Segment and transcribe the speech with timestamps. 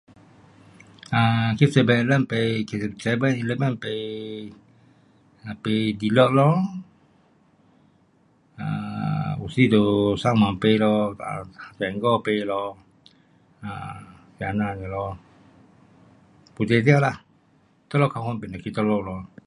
[1.21, 2.33] um 去 eleven 买，
[2.69, 2.71] 去
[3.05, 3.87] seven eleven 买,
[5.45, 5.53] 买
[6.01, 6.41] reload 咯
[8.59, 9.77] ，um 有时就
[10.21, 10.85] 上网买咯，
[11.77, 12.55] 先给买咯，
[14.37, 14.61] 这啊那
[14.95, 14.97] 咯，
[16.55, 17.07] 不一定啦，
[17.89, 19.11] 哪里较方便就去哪里咯。